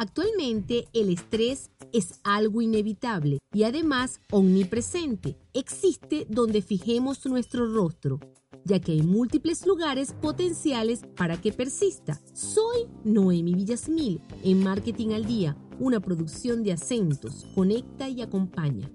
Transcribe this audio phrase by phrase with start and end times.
[0.00, 5.36] Actualmente el estrés es algo inevitable y además omnipresente.
[5.52, 8.18] Existe donde fijemos nuestro rostro,
[8.64, 12.18] ya que hay múltiples lugares potenciales para que persista.
[12.32, 18.90] Soy Noemi Villasmil en Marketing al Día, una producción de acentos, conecta y acompaña.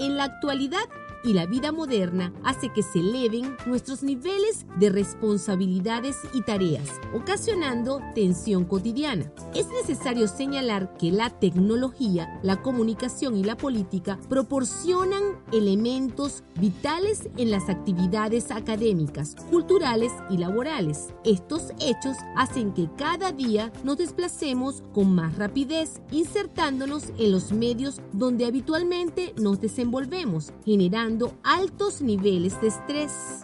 [0.00, 0.88] En la actualidad,
[1.24, 8.00] y la vida moderna hace que se eleven nuestros niveles de responsabilidades y tareas, ocasionando
[8.14, 9.32] tensión cotidiana.
[9.54, 17.50] Es necesario señalar que la tecnología, la comunicación y la política proporcionan elementos vitales en
[17.50, 21.08] las actividades académicas, culturales y laborales.
[21.24, 28.00] Estos hechos hacen que cada día nos desplacemos con más rapidez, insertándonos en los medios
[28.12, 33.42] donde habitualmente nos desenvolvemos, generando altos niveles de estrés.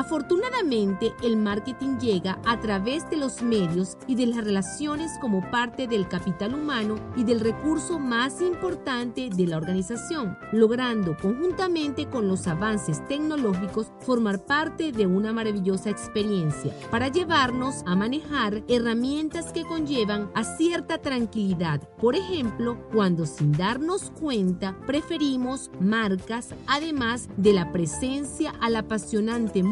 [0.00, 5.86] Afortunadamente, el marketing llega a través de los medios y de las relaciones como parte
[5.86, 12.46] del capital humano y del recurso más importante de la organización, logrando conjuntamente con los
[12.46, 20.30] avances tecnológicos formar parte de una maravillosa experiencia para llevarnos a manejar herramientas que conllevan
[20.34, 21.82] a cierta tranquilidad.
[21.98, 29.62] Por ejemplo, cuando sin darnos cuenta preferimos marcas además de la presencia al apasionante